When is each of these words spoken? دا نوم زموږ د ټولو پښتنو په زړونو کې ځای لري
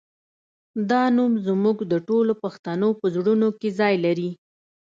دا 0.89 1.03
نوم 1.17 1.31
زموږ 1.47 1.77
د 1.91 1.93
ټولو 2.07 2.33
پښتنو 2.43 2.89
په 2.99 3.05
زړونو 3.15 3.47
کې 3.59 3.69
ځای 3.79 3.95
لري 4.05 4.29